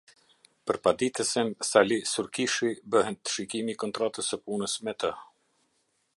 [0.69, 5.15] Për paditësen Sali Surkishi, bëhet shikimi i kontratës së punës me të.